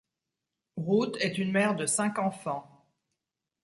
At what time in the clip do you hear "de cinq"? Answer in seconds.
1.75-2.17